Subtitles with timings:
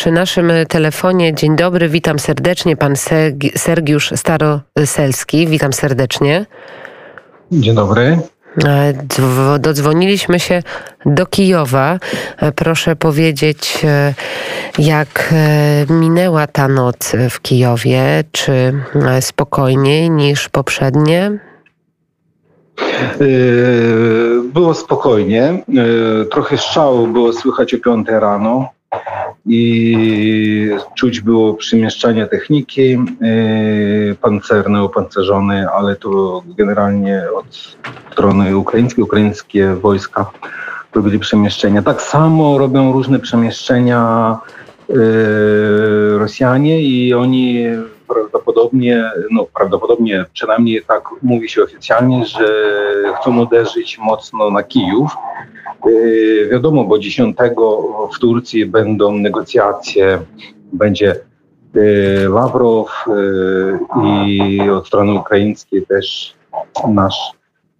[0.00, 1.34] przy naszym telefonie.
[1.34, 2.76] Dzień dobry, witam serdecznie.
[2.76, 2.94] Pan
[3.56, 6.46] Sergiusz Staroselski, witam serdecznie.
[7.52, 8.18] Dzień dobry.
[8.64, 8.94] E,
[9.58, 10.62] dodzwoniliśmy się
[11.06, 11.98] do Kijowa.
[12.36, 14.14] E, proszę powiedzieć, e,
[14.78, 15.34] jak
[15.90, 18.24] minęła ta noc w Kijowie?
[18.32, 18.72] Czy
[19.20, 21.38] spokojniej niż poprzednie?
[24.44, 25.64] Było spokojnie.
[26.30, 28.68] Trochę strzału było słychać o 5 rano
[29.46, 37.76] i czuć było przemieszczanie techniki yy, pancerne, opancerzone, ale to generalnie od
[38.12, 40.30] strony ukraińskiej, ukraińskie wojska
[40.94, 41.82] robili przemieszczenia.
[41.82, 44.38] Tak samo robią różne przemieszczenia
[44.88, 47.64] yy, Rosjanie i oni
[48.14, 52.44] prawdopodobnie, no prawdopodobnie przynajmniej tak mówi się oficjalnie, że
[53.20, 55.10] chcą uderzyć mocno na Kijów.
[55.86, 57.36] Yy, wiadomo, bo 10
[58.16, 60.20] w Turcji będą negocjacje,
[60.72, 61.16] będzie
[61.74, 63.78] yy, Ławrow yy,
[64.26, 66.34] i od strony ukraińskiej też
[66.88, 67.32] nasz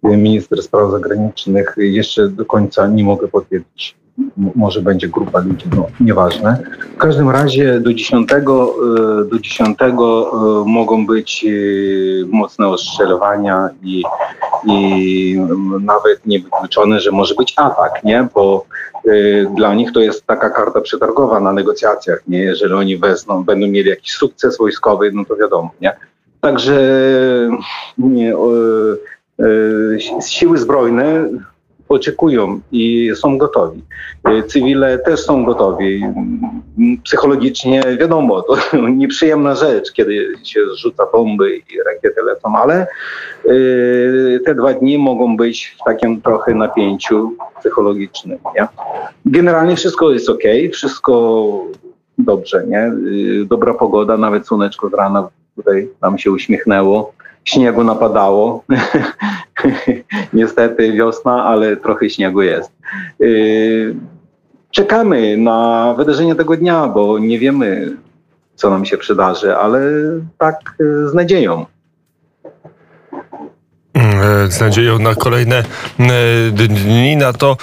[0.03, 1.75] minister spraw zagranicznych.
[1.77, 4.00] Jeszcze do końca nie mogę potwierdzić
[4.37, 6.63] może będzie grupa ludzi, no nieważne.
[6.95, 8.41] W każdym razie do 10, e,
[9.25, 9.93] do 10 e,
[10.65, 11.49] mogą być e,
[12.27, 14.03] mocne ostrzeliwania i,
[14.65, 15.37] i
[15.81, 18.27] nawet niewykluczone, że może być atak, nie?
[18.33, 18.65] Bo
[19.55, 22.39] dla nich to jest taka karta przetargowa na negocjacjach, nie?
[22.39, 25.97] Jeżeli oni wezmą, będą mieli jakiś sukces wojskowy, no to wiadomo, nie?
[26.41, 26.77] Także
[27.97, 28.33] nie,
[30.21, 31.29] siły zbrojne
[31.93, 33.81] oczekują i są gotowi.
[34.23, 36.03] E, cywile też są gotowi.
[37.03, 42.87] Psychologicznie wiadomo, to nieprzyjemna rzecz, kiedy się rzuca bomby i rakiety lecą, ale
[43.45, 48.37] e, te dwa dni mogą być w takim trochę napięciu psychologicznym.
[48.55, 48.67] Nie?
[49.25, 51.65] Generalnie wszystko jest ok, wszystko
[52.17, 52.79] dobrze, nie?
[52.79, 52.93] E,
[53.45, 57.13] dobra pogoda, nawet słoneczko z rana tutaj nam się uśmiechnęło
[57.45, 58.63] śniegu napadało.
[60.33, 62.71] Niestety wiosna, ale trochę śniegu jest.
[63.21, 63.95] Y,
[64.71, 67.97] czekamy na wydarzenie tego dnia, bo nie wiemy,
[68.55, 69.81] co nam się przydarzy, ale
[70.37, 71.65] tak y, z nadzieją.
[74.21, 75.63] E, z nadzieją na kolejne e,
[76.51, 77.57] dni, na to,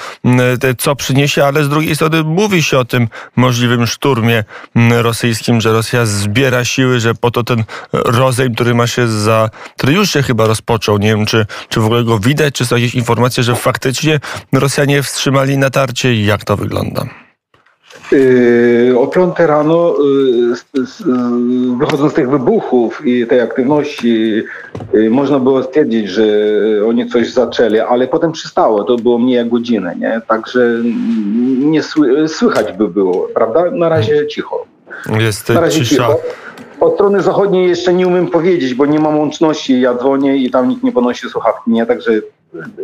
[0.79, 4.45] co przyniesie, ale z drugiej strony mówi się o tym możliwym szturmie
[4.91, 9.93] rosyjskim, że Rosja zbiera siły, że po to ten rozejm, który ma się za, który
[9.93, 12.95] już się chyba rozpoczął, nie wiem, czy, czy w ogóle go widać, czy są jakieś
[12.95, 14.21] informacje, że faktycznie
[14.53, 17.28] Rosjanie wstrzymali natarcie i jak to wygląda?
[18.13, 19.95] Yy, o 5 rano,
[20.75, 24.43] yy, wychodząc z tych wybuchów i tej aktywności,
[24.93, 26.25] yy, można było stwierdzić, że
[26.89, 28.85] oni coś zaczęli, ale potem przystało.
[28.85, 30.21] To było mniej jak godzinę, nie?
[30.29, 30.79] Także
[31.59, 31.83] nie
[32.29, 33.71] słychać by było, prawda?
[33.71, 34.65] Na razie cicho.
[35.19, 35.95] Jest Na razie cisza.
[35.95, 36.19] cicho.
[36.81, 39.81] Od strony zachodniej jeszcze nie umiem powiedzieć, bo nie mam łączności.
[39.81, 41.87] Ja dzwonię i tam nikt nie ponosi słuchawki, nie?
[41.87, 42.13] Także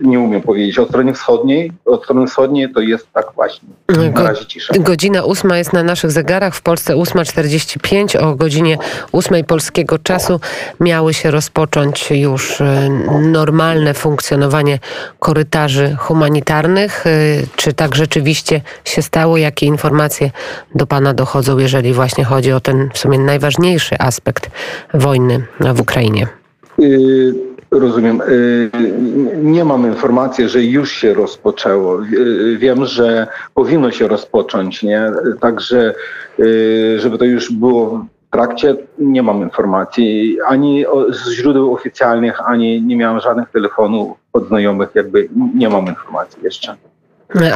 [0.02, 0.78] nie umiem powiedzieć.
[0.78, 3.68] Od strony wschodniej, od strony wschodniej to jest tak właśnie.
[4.14, 4.74] Na razie cisza.
[4.78, 6.54] Godzina ósma jest na naszych zegarach.
[6.54, 8.18] W Polsce 8.45.
[8.18, 8.78] O godzinie
[9.12, 10.40] ósmej polskiego czasu
[10.80, 12.88] miały się rozpocząć już e,
[13.20, 14.78] normalne funkcjonowanie
[15.18, 17.06] korytarzy humanitarnych.
[17.06, 17.10] E,
[17.56, 19.36] czy tak rzeczywiście się stało?
[19.36, 20.30] Jakie informacje
[20.74, 24.50] do Pana dochodzą, jeżeli właśnie chodzi o ten w sumie najważniejszy aspekt
[24.94, 26.26] wojny w Ukrainie?
[26.78, 28.20] Y Rozumiem.
[28.20, 28.70] Y,
[29.42, 32.02] nie mam informacji, że już się rozpoczęło.
[32.02, 35.12] Y, wiem, że powinno się rozpocząć, nie?
[35.40, 35.94] Także,
[36.38, 42.82] y, żeby to już było w trakcie, nie mam informacji ani z źródeł oficjalnych, ani
[42.82, 46.76] nie miałem żadnych telefonów od znajomych, jakby nie mam informacji jeszcze.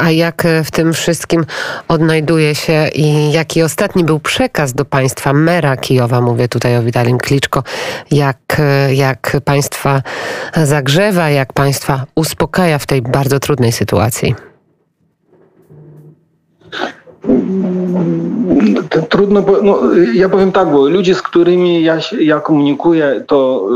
[0.01, 1.45] A jak e, w tym wszystkim
[1.87, 7.17] odnajduje się i jaki ostatni był przekaz do państwa mera Kijowa, mówię tutaj o Witalim
[7.17, 7.63] Kliczko,
[8.11, 10.01] jak, e, jak państwa
[10.63, 14.35] zagrzewa, jak państwa uspokaja w tej bardzo trudnej sytuacji?
[19.09, 19.79] Trudno, no,
[20.13, 23.69] ja powiem tak, bo ludzie, z którymi ja, ja komunikuję, to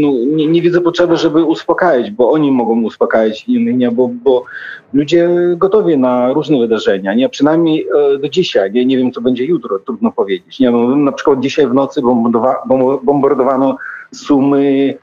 [0.00, 3.90] no, nie, nie, widzę potrzeby, żeby uspokajać, bo oni mogą uspokajać innych, nie?
[3.90, 4.44] Bo, bo
[4.92, 7.28] ludzie gotowi na różne wydarzenia, nie?
[7.28, 10.60] Przynajmniej e, do dzisiaj, nie, nie wiem, co będzie jutro, trudno powiedzieć.
[10.60, 10.70] Nie?
[10.70, 12.62] No, na przykład dzisiaj w nocy bombardowa
[13.02, 13.76] bombardowano
[14.14, 14.94] sumy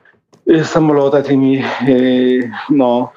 [0.64, 1.64] samolota tymi, e,
[2.70, 3.12] no,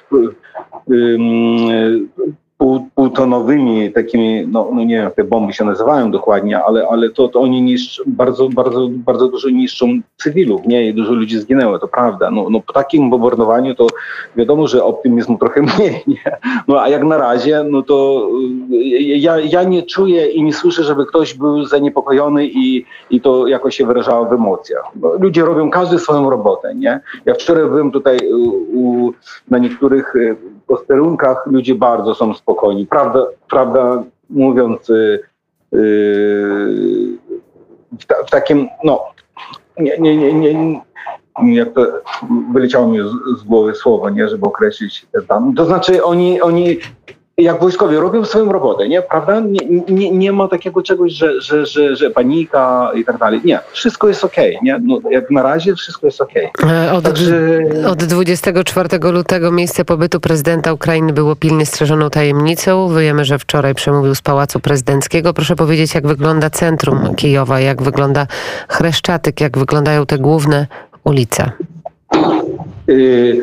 [2.59, 7.27] pół, półtonowymi takimi, no, no nie wiem te bomby się nazywają dokładnie, ale, ale to,
[7.27, 10.87] to oni niszczą, bardzo, bardzo, bardzo dużo niszczą cywilów, nie?
[10.87, 12.31] I dużo ludzi zginęło, to prawda.
[12.31, 13.87] No, no po takim bombardowaniu to
[14.35, 16.37] wiadomo, że optymizmu trochę mniej, nie?
[16.67, 18.27] No a jak na razie, no to
[18.99, 23.75] ja, ja nie czuję i nie słyszę, żeby ktoś był zaniepokojony i, i to jakoś
[23.75, 24.83] się wyrażało w emocjach.
[24.95, 26.99] Bo ludzie robią każdy swoją robotę, nie?
[27.25, 29.13] Ja wczoraj byłem tutaj u, u,
[29.49, 30.13] na niektórych
[30.69, 32.87] posterunkach ludzie bardzo są spokojni.
[32.87, 35.23] Prawda, prawda mówiąc, yy,
[37.99, 39.03] w, ta, w, takim, no,
[39.79, 41.85] nie, nie, nie, nie, jak to
[42.53, 45.53] wyleciało mi z, z głowy słowo, nie, żeby określić tam.
[45.53, 46.77] To znaczy oni, oni
[47.41, 49.01] jak wojskowie robią swoją robotę, nie?
[49.01, 49.39] Prawda?
[49.39, 49.59] Nie,
[49.89, 53.41] nie, nie ma takiego czegoś, że, że, że, że panika i tak dalej.
[53.43, 54.79] Nie, wszystko jest okej, okay, nie?
[54.83, 56.49] No, jak na razie wszystko jest okej.
[56.59, 56.91] Okay.
[56.91, 57.61] Od, Także...
[57.87, 62.95] od 24 lutego miejsce pobytu prezydenta Ukrainy było pilnie strzeżoną tajemnicą.
[62.99, 65.33] Wiemy, że wczoraj przemówił z Pałacu Prezydenckiego.
[65.33, 68.27] Proszę powiedzieć, jak wygląda centrum Kijowa, jak wygląda
[68.69, 70.67] Chreszczatyk, jak wyglądają te główne
[71.03, 71.51] ulice?
[72.87, 73.41] Yy,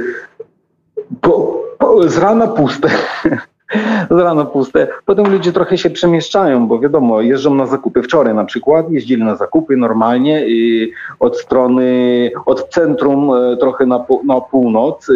[1.21, 2.89] po, po, z rana puste.
[4.11, 4.89] z rana puste.
[5.05, 8.03] Potem ludzie trochę się przemieszczają, bo wiadomo, jeżdżą na zakupy.
[8.03, 14.05] Wczoraj na przykład jeździli na zakupy normalnie i od strony, od centrum e, trochę na,
[14.25, 15.09] na północ.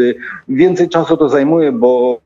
[0.49, 2.21] Więcej czasu to zajmuje, bo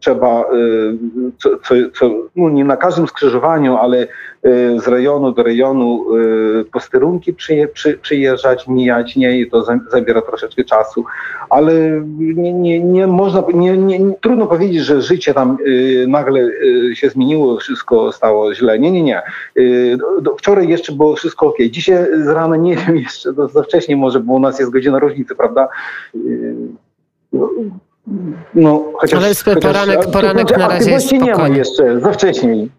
[0.00, 0.98] trzeba, y,
[1.38, 4.06] co, co, co, no nie na każdym skrzyżowaniu, ale y,
[4.80, 10.64] z rejonu do rejonu y, posterunki przyje, przy, przyjeżdżać, mijać, nie, i to zabiera troszeczkę
[10.64, 11.04] czasu,
[11.50, 11.72] ale
[12.18, 15.58] nie, nie, nie można, nie, nie, trudno powiedzieć, że życie tam
[16.08, 16.50] nagle
[16.94, 18.78] się zmieniło, wszystko stało źle.
[18.78, 19.22] Nie, nie, nie.
[20.38, 21.56] Wczoraj jeszcze było wszystko ok.
[21.70, 24.98] Dzisiaj z rana nie wiem jeszcze, to za wcześnie może, bo u nas jest godzina
[24.98, 25.68] różnicy, prawda?
[28.54, 31.32] No, chociaż, Ale chociaż, poranek, poranek na razie jest spokojny.
[31.32, 32.70] nie ma jeszcze, za wcześniej.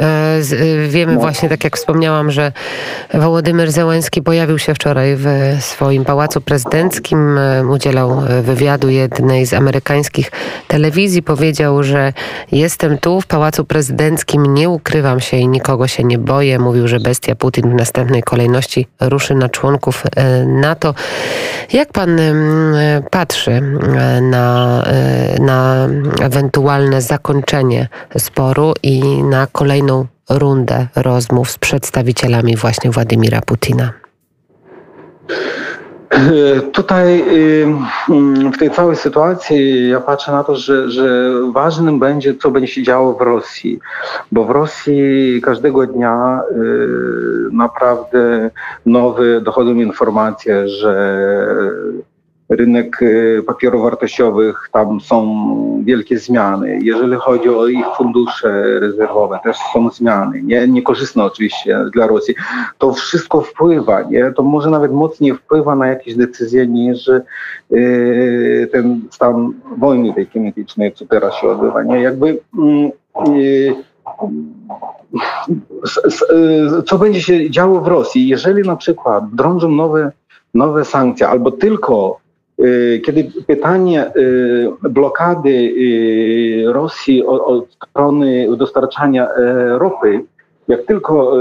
[0.00, 2.52] E, e, wiemy właśnie, tak jak wspomniałam, że
[3.14, 5.26] Wołodymyr Zełenski pojawił się wczoraj w
[5.60, 10.30] swoim pałacu prezydenckim, e, udzielał wywiadu jednej z amerykańskich
[10.68, 11.22] telewizji.
[11.22, 12.12] Powiedział, że
[12.52, 16.58] jestem tu w pałacu prezydenckim, nie ukrywam się i nikogo się nie boję.
[16.58, 20.02] Mówił, że bestia Putin w następnej kolejności ruszy na członków
[20.46, 20.94] NATO.
[21.72, 22.20] Jak pan
[23.10, 23.60] patrzy
[24.22, 24.82] na,
[25.40, 25.88] na
[26.20, 29.91] ewentualne zakończenie sporu i na kolejną
[30.30, 33.92] rundę rozmów z przedstawicielami właśnie Władimira Putina?
[36.72, 37.24] Tutaj
[38.54, 42.82] w tej całej sytuacji ja patrzę na to, że, że ważnym będzie, co będzie się
[42.82, 43.80] działo w Rosji,
[44.32, 46.40] bo w Rosji każdego dnia
[47.52, 48.50] naprawdę
[48.86, 50.94] nowe dochodzą informacje, że
[52.56, 56.78] rynek y, papierów wartościowych, tam są wielkie zmiany.
[56.82, 62.34] Jeżeli chodzi o ich fundusze rezerwowe, też są zmiany, nie, niekorzystne oczywiście dla Rosji.
[62.78, 64.32] To wszystko wpływa, nie?
[64.36, 67.10] to może nawet mocniej wpływa na jakieś decyzje niż
[67.70, 71.82] yy, ten stan wojny tej kinetycznej, co teraz się odbywa.
[71.82, 72.02] Nie?
[72.02, 72.38] Jakby
[73.26, 73.74] yy,
[76.86, 80.12] co będzie się działo w Rosji, jeżeli na przykład drążą nowe,
[80.54, 82.22] nowe sankcje albo tylko
[83.04, 90.20] kiedy pytanie y, blokady y, Rosji od strony dostarczania e, ropy,
[90.68, 91.32] jak tylko,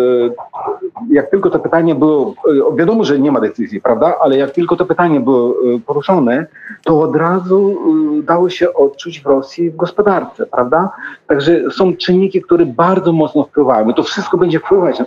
[1.09, 2.33] jak tylko to pytanie było,
[2.75, 6.45] wiadomo, że nie ma decyzji, prawda, ale jak tylko to pytanie było poruszone,
[6.83, 7.77] to od razu
[8.23, 10.89] dało się odczuć w Rosji w gospodarce, prawda?
[11.27, 13.93] Także są czynniki, które bardzo mocno wpływają.
[13.93, 15.03] To wszystko będzie wpływać,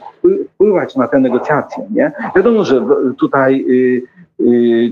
[0.55, 2.13] wpływać na te negocjacje, nie?
[2.37, 2.87] Wiadomo, że
[3.19, 4.03] tutaj Y,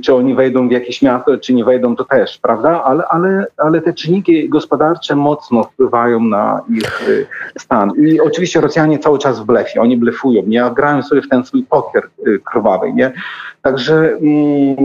[0.05, 2.85] czy oni wejdą w jakieś miasto, czy nie wejdą, to też, prawda?
[2.85, 7.27] Ale, ale, ale te czynniki gospodarcze mocno wpływają na ich y,
[7.59, 7.93] stan.
[8.07, 10.65] I oczywiście Rosjanie cały czas w blefie, oni blefują, nie?
[10.77, 13.13] Grają sobie w ten swój poker y, krwawy, nie?
[13.63, 14.77] Także mm,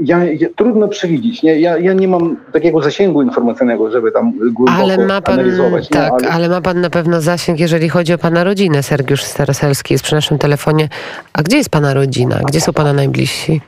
[0.00, 1.42] ja, ja, trudno przewidzieć.
[1.42, 1.60] Nie?
[1.60, 5.88] Ja, ja nie mam takiego zasięgu informacyjnego, żeby tam głęboko ale ma pan, analizować.
[5.88, 6.28] Tak, ale...
[6.28, 6.48] ale...
[6.48, 8.82] ma pan na pewno zasięg, jeżeli chodzi o pana rodzinę.
[8.82, 10.88] Sergiusz Staroselski jest przy naszym telefonie.
[11.32, 12.40] A gdzie jest pana rodzina?
[12.46, 13.60] Gdzie są pana najbliżsi?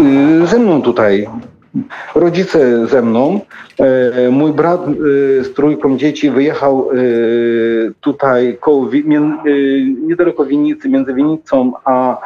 [0.00, 1.28] Y, ze mną tutaj.
[2.14, 3.40] Rodzice ze mną.
[3.78, 8.88] E, mój brat y, z trójką dzieci wyjechał y, tutaj koło,
[10.06, 12.18] niedaleko Winicy, między Winicą a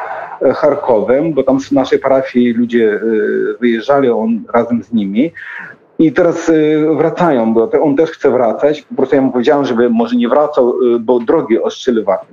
[0.55, 3.01] Charkowem, bo tam z naszej parafii ludzie
[3.61, 5.33] wyjeżdżali, on razem z nimi.
[5.99, 6.53] I teraz
[6.97, 8.83] wracają, bo on też chce wracać.
[8.83, 11.59] Po prostu ja mu powiedziałem, żeby może nie wracał, bo drogi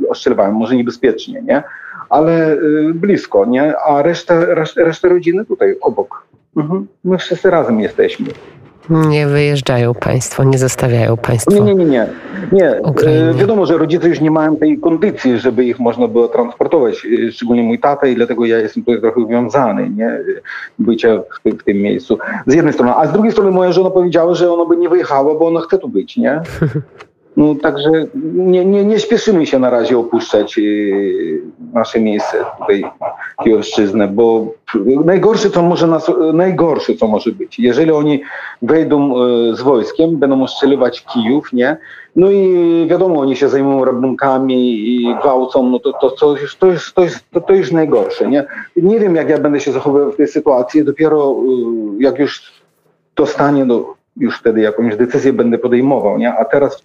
[0.09, 1.63] ostrzelywałem, może niebezpiecznie, nie?
[2.11, 3.77] Ale y, blisko, nie?
[3.77, 6.25] A reszta, reszta, reszta rodziny tutaj obok.
[6.57, 6.87] Mhm.
[7.03, 8.27] My wszyscy razem jesteśmy.
[8.89, 11.51] Nie wyjeżdżają państwo, nie zostawiają państwo.
[11.53, 12.07] Nie, nie, nie, nie.
[12.51, 12.81] nie.
[12.83, 13.29] Ukrainie.
[13.29, 17.31] E, Wiadomo, że rodzice już nie mają tej kondycji, żeby ich można było transportować, e,
[17.31, 20.19] szczególnie mój tata i dlatego ja jestem tutaj trochę uwiązany, nie,
[20.79, 22.17] bycia w, tym- w tym miejscu.
[22.47, 25.35] Z jednej strony, a z drugiej strony moja żona powiedziała, że ona by nie wyjechała,
[25.35, 26.41] bo ona chce tu być, nie?
[27.37, 27.89] No także
[28.33, 30.61] nie, nie, nie śpieszymy się na razie opuszczać e,
[31.73, 32.83] nasze miejsce tutaj,
[33.43, 34.53] Kijowszczyznę, bo
[35.05, 38.21] najgorsze co może nas, najgorsze co może być, jeżeli oni
[38.61, 41.77] wejdą e, z wojskiem, będą ostrzeliwać Kijów, nie?
[42.15, 46.95] No i wiadomo, oni się zajmują rabunkami i gwałcą, no to, to, to, to, jest,
[46.95, 48.45] to, jest, to, to już najgorsze, nie?
[48.75, 51.33] Nie wiem, jak ja będę się zachowywał w tej sytuacji, dopiero e,
[51.99, 52.51] jak już
[53.15, 56.33] dostanie, no już wtedy jakąś decyzję będę podejmował, nie?
[56.33, 56.81] A teraz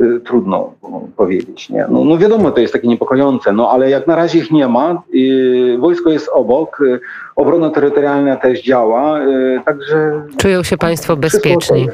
[0.00, 0.72] y, trudno
[1.16, 1.86] powiedzieć, nie?
[1.90, 5.02] No, no wiadomo, to jest takie niepokojące, no ale jak na razie ich nie ma,
[5.14, 7.00] y, wojsko jest obok, y,
[7.36, 11.88] obrona terytorialna też działa, y, także Czują się państwo bezpieczni.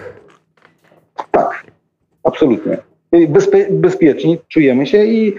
[1.30, 1.64] tak,
[2.25, 2.78] absolutnie.
[3.14, 5.35] Y, Bezpie, bezpieczni czujemy się i, i,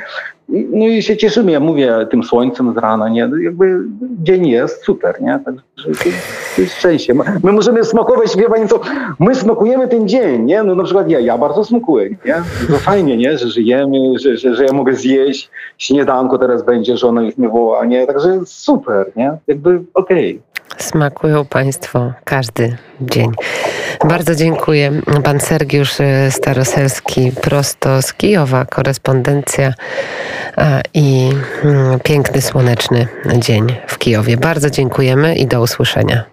[0.50, 3.30] no i się cieszymy, ja mówię, tym słońcem z rana, nie?
[3.44, 3.80] Jakby
[4.24, 5.40] dzień jest super, nie?
[5.46, 5.62] Także
[6.58, 7.14] jest szczęście.
[7.44, 8.80] My możemy smakować, wie pani co,
[9.20, 10.64] my smakujemy ten dzień, nie?
[10.64, 12.36] No na przykład ja, ja bardzo smakuję, nie?
[12.68, 13.38] To fajnie, nie?
[13.38, 17.86] Że żyjemy, że, że, że ja mogę zjeść, śniadanko teraz będzie, żona już mnie woła,
[17.86, 18.08] nie?
[18.08, 19.38] Także super, nie?
[19.48, 20.42] Jakby okej.
[20.78, 23.32] Smakują państwo każdy dzień.
[24.10, 24.92] Bardzo dziękuję.
[25.24, 29.74] Pan Sergiusz e, Staroselski prosto z Kijowa, korespondencja
[30.94, 31.30] i
[31.64, 34.38] mm, piękny, słoneczny dzień w Kijowie.
[34.38, 36.24] Bardzo dziękujemy i do usłyszenia.